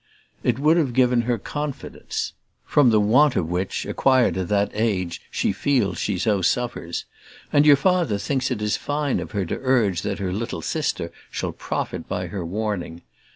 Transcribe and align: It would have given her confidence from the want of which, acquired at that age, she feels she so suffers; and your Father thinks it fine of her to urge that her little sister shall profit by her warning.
It 0.41 0.57
would 0.57 0.77
have 0.77 0.93
given 0.95 1.21
her 1.29 1.37
confidence 1.37 2.33
from 2.65 2.89
the 2.89 2.99
want 2.99 3.35
of 3.35 3.47
which, 3.51 3.85
acquired 3.85 4.35
at 4.35 4.47
that 4.47 4.71
age, 4.73 5.21
she 5.29 5.51
feels 5.53 5.99
she 5.99 6.17
so 6.17 6.41
suffers; 6.41 7.05
and 7.53 7.67
your 7.67 7.75
Father 7.75 8.17
thinks 8.17 8.49
it 8.49 8.63
fine 8.71 9.19
of 9.19 9.33
her 9.33 9.45
to 9.45 9.59
urge 9.61 10.01
that 10.01 10.17
her 10.17 10.33
little 10.33 10.63
sister 10.63 11.11
shall 11.29 11.51
profit 11.51 12.07
by 12.07 12.25
her 12.29 12.43
warning. 12.43 13.03